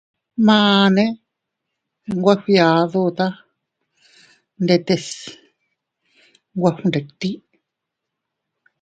Mane 0.45 1.03
nwe 2.15 2.33
fgiaduta 2.41 3.25
ndetes 4.63 5.05
nwe 6.57 6.69
fgnditi. 6.75 7.31